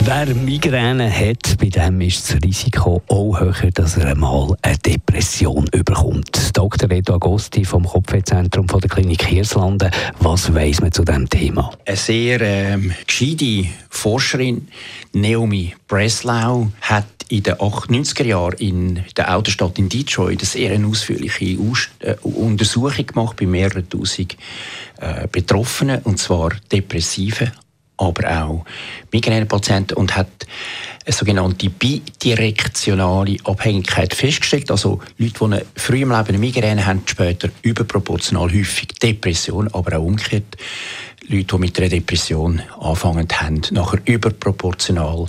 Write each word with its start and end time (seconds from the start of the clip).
Wer 0.00 0.34
Migräne 0.34 1.10
hat, 1.10 1.56
bei 1.58 1.68
dem 1.68 2.00
ist 2.02 2.28
das 2.28 2.42
Risiko 2.42 3.02
auch 3.08 3.40
höher, 3.40 3.70
dass 3.72 3.96
er 3.96 4.10
einmal 4.10 4.54
eine 4.62 4.76
Depression 4.78 5.66
überkommt. 5.72 6.56
Dr. 6.56 6.90
Reto 6.90 7.14
Agosti 7.14 7.64
vom 7.64 7.84
Kopfwehzentrum 7.84 8.66
der 8.66 8.90
Klinik 8.90 9.24
Hirslanden. 9.24 9.90
Was 10.20 10.52
weiß 10.52 10.82
man 10.82 10.92
zu 10.92 11.04
diesem 11.04 11.28
Thema? 11.28 11.70
Eine 11.86 11.96
sehr 11.96 12.40
ähm, 12.42 12.92
gescheite 13.06 13.68
Forscherin, 13.88 14.68
Naomi 15.12 15.74
Breslau, 15.88 16.68
hat 16.82 17.06
in 17.28 17.42
den 17.42 17.54
90er 17.54 18.24
Jahren 18.24 18.58
in 18.58 19.04
der 19.16 19.34
Autostadt 19.34 19.78
in 19.78 19.88
Detroit 19.88 20.40
eine 20.40 20.46
sehr 20.46 20.86
ausführliche 20.86 21.58
Aus 21.60 21.88
äh, 22.00 22.14
Untersuchung 22.22 23.06
gemacht 23.06 23.36
bei 23.36 23.46
mehreren 23.46 23.88
tausend 23.88 24.36
äh, 25.00 25.26
Betroffenen, 25.28 26.02
und 26.02 26.18
zwar 26.18 26.50
Depressive, 26.70 27.50
aber 27.96 28.44
auch 28.44 28.64
Migränepatienten 29.12 29.96
und 29.96 30.16
hat 30.16 30.28
eine 31.04 31.12
sogenannte 31.12 31.70
bidirektionale 31.70 33.36
Abhängigkeit 33.44 34.14
festgestellt. 34.14 34.70
Also 34.70 35.00
Leute, 35.18 35.48
die 35.48 35.80
früh 35.80 36.02
im 36.02 36.10
Leben 36.10 36.28
eine 36.28 36.38
Migräne 36.38 36.86
haben, 36.86 37.02
später 37.06 37.50
überproportional 37.62 38.50
häufig 38.52 38.88
Depression, 39.00 39.68
aber 39.68 39.98
auch 39.98 40.04
umgekehrt. 40.04 40.56
Leute, 41.28 41.44
die 41.44 41.58
mit 41.58 41.78
einer 41.78 41.88
Depression 41.88 42.62
anfangen 42.80 43.28
haben, 43.32 43.62
nachher 43.70 44.00
überproportional 44.04 45.26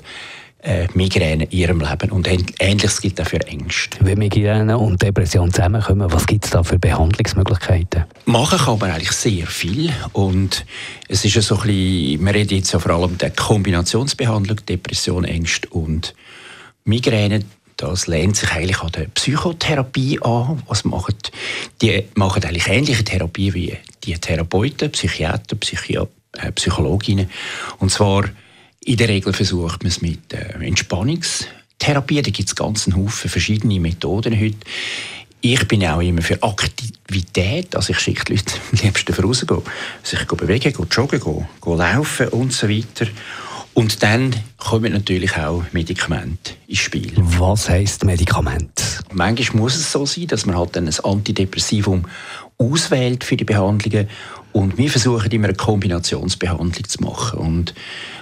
äh, 0.66 0.88
Migräne 0.94 1.46
in 1.46 1.52
ihrem 1.52 1.80
Leben. 1.80 2.12
Und 2.12 2.28
Ähnliches 2.60 3.02
gilt 3.02 3.22
auch 3.22 3.28
für 3.28 3.40
Ängste. 3.48 3.98
Wenn 4.02 4.18
Migräne 4.18 4.78
und 4.78 5.02
Depression 5.02 5.52
zusammenkommen, 5.52 6.12
was 6.12 6.26
gibt 6.26 6.46
es 6.46 6.52
da 6.52 6.64
für 6.64 6.80
Behandlungsmöglichkeiten? 6.80 8.06
Machen 8.26 8.58
kann 8.58 8.80
man 8.80 8.92
eigentlich 8.92 9.12
sehr 9.12 9.46
viel. 9.46 9.94
Und 10.14 10.66
es 11.08 11.24
ist 11.24 11.36
ja 11.36 11.42
so 11.42 11.56
ein 11.56 11.68
bisschen, 11.68 12.26
wir 12.26 12.34
reden 12.34 12.58
jetzt 12.58 12.72
ja 12.74 12.80
vor 12.80 12.92
allem 12.92 13.18
der 13.18 13.30
Kombinationsbehandlung, 13.30 14.58
Depression, 14.66 15.24
Ängste 15.24 15.70
und 15.70 16.16
Migräne. 16.84 17.42
Das 17.78 18.08
lehnt 18.08 18.38
sich 18.38 18.52
eigentlich 18.52 18.82
an 18.82 18.92
der 18.92 19.06
Psychotherapie 19.06 20.20
an. 20.22 20.64
Was 20.68 20.86
machen 20.86 21.16
die 21.82 22.06
machen 22.16 22.44
eigentlich 22.44 22.68
ähnliche 22.68 23.04
Therapie 23.04 23.54
wie 23.54 23.78
die 24.04 24.14
Therapeuten, 24.14 24.92
Psychiater, 24.92 25.56
Psychi 25.58 25.98
äh, 25.98 26.52
Psychologinnen. 26.54 27.30
Und 27.80 27.92
zwar 27.92 28.26
in 28.86 28.98
der 28.98 29.10
Regel 29.10 29.34
versucht 29.34 29.84
man 29.84 29.92
es 29.92 30.02
mit 30.02 30.32
äh, 30.34 30.64
Entspannungstherapie. 30.64 32.22
Da 32.22 32.32
gibt 32.32 32.48
es 32.48 32.56
ganz 32.56 32.88
einen 32.88 32.96
Haufen 32.96 33.30
verschiedene 33.30 33.80
Methoden 33.80 34.40
heute. 34.40 34.58
Ich 35.42 35.68
bin 35.68 35.86
auch 35.86 36.02
immer 36.02 36.22
für 36.22 36.42
Aktivität. 36.42 37.76
Also 37.76 37.92
ich 37.92 38.00
schicke 38.00 38.26
die 38.26 38.34
Leute 38.34 38.54
am 38.72 38.80
liebsten 38.82 39.14
vorausgehen. 39.14 39.62
Sich 40.04 40.24
bewegen, 40.26 40.72
gehen 40.72 40.88
joggen, 40.90 41.20
gehen, 41.20 41.48
gehen 41.62 41.78
laufen 41.78 42.28
und 42.30 42.54
so 42.54 42.70
weiter. 42.70 43.08
Und 43.74 44.02
dann 44.04 44.34
kommen 44.58 44.94
natürlich 44.94 45.36
auch 45.36 45.64
Medikamente 45.74 46.54
ins 46.68 46.80
Spiel. 46.80 47.12
Was 47.18 47.68
heisst 47.68 48.06
Medikament? 48.06 49.02
Manchmal 49.12 49.64
muss 49.64 49.76
es 49.76 49.92
so 49.92 50.06
sein, 50.06 50.28
dass 50.28 50.46
man 50.46 50.58
halt 50.58 50.76
dann 50.78 50.88
ein 50.88 51.00
Antidepressivum 51.04 52.06
auswählt 52.58 53.26
für 53.26 53.36
die 53.36 53.44
Behandlungen. 53.44 54.08
Und 54.54 54.78
wir 54.78 54.90
versuchen 54.90 55.30
immer 55.30 55.50
eine 55.50 55.58
Kombinationsbehandlung 55.58 56.88
zu 56.88 57.04
machen. 57.04 57.40
Und 57.40 57.74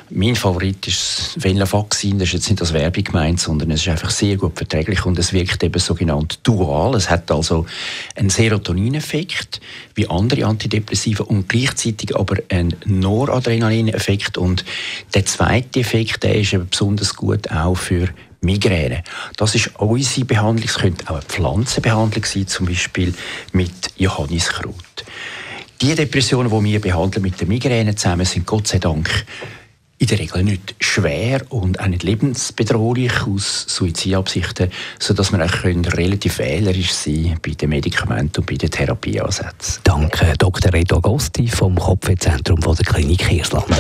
mein 0.10 0.36
Favorit 0.36 0.88
ist 0.88 1.36
Venlafaxin. 1.38 2.20
Das 2.20 2.30
ist 2.30 2.34
jetzt 2.34 2.50
nicht 2.50 2.62
als 2.62 2.74
Werbung 2.74 3.04
gemeint, 3.04 3.40
sondern 3.40 3.72
es 3.72 3.82
ist 3.82 3.88
einfach 3.88 4.10
sehr 4.10 4.38
gut 4.38 4.58
verträglich 4.58 5.06
und 5.06 5.18
es 5.18 5.34
wirkt 5.34 5.64
eben 5.64 5.80
sogenannt 5.80 6.40
dual. 6.44 6.96
Es 6.96 7.10
hat 7.10 7.32
also 7.32 7.66
einen 8.16 8.30
Serotonineffekt 8.30 9.62
wie 9.96 10.10
andere 10.10 10.46
Antidepressiva 10.46 11.24
und 11.24 11.50
gleichzeitig 11.50 12.16
aber 12.16 12.38
einen 12.50 12.76
Noradrenalineffekt. 12.86 14.38
Und 14.38 14.66
der 15.14 15.26
zweite 15.26 15.80
Effekt, 15.80 16.24
der 16.24 16.36
ist 16.36 16.54
eben 16.54 16.70
besonders 16.70 17.16
gut 17.16 17.50
auch 17.52 17.76
für 17.76 18.10
Migräne. 18.42 19.04
Das 19.38 19.56
ist 19.56 19.72
unsere 19.80 20.26
Behandlung. 20.26 20.68
Es 20.68 20.76
könnte 20.76 21.06
auch 21.06 21.16
eine 21.16 21.22
Pflanzenbehandlung 21.22 22.26
sein, 22.26 22.48
zum 22.48 22.66
Beispiel 22.66 23.14
mit 23.52 23.72
Johanniskraut. 23.98 24.76
Die 25.82 25.96
Depressionen, 25.96 26.50
die 26.50 26.72
wir 26.72 26.82
behandeln 26.82 27.24
mit 27.24 27.40
der 27.40 27.48
Migräne 27.48 27.96
zusammen, 27.96 28.26
sind 28.26 28.46
Gott 28.46 28.68
sei 28.68 28.80
Dank 28.80 29.26
in 30.04 30.10
der 30.10 30.20
Regel 30.20 30.44
nicht 30.44 30.76
schwer 30.82 31.42
und 31.48 31.80
auch 31.80 31.88
nicht 31.88 32.04
lebensbedrohlich 32.04 33.26
aus 33.26 33.66
Suizidabsichten, 33.70 34.70
sodass 35.00 35.32
wir 35.32 35.44
auch 35.44 35.64
relativ 35.64 36.40
wählerisch 36.40 36.92
sein 36.92 37.38
bei 37.42 37.52
den 37.52 37.70
Medikamenten 37.70 38.42
und 38.42 38.46
bei 38.46 38.56
den 38.56 38.70
Therapieansätzen. 38.70 39.80
Danke, 39.86 40.34
Dr. 40.38 40.74
Reto 40.74 40.98
Agosti 40.98 41.48
vom 41.48 41.76
Kopfwehzentrum 41.76 42.60
der 42.60 42.86
Klinik 42.86 43.24
Hirslanden. 43.30 43.78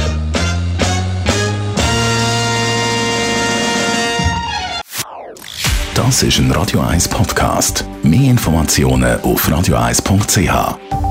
Das 5.94 6.24
ist 6.24 6.40
ein 6.40 6.50
Radio 6.52 6.80
1 6.80 7.10
Podcast. 7.10 7.84
Mehr 8.02 8.32
Informationen 8.32 9.20
auf 9.22 9.48
radio1.ch. 9.50 11.03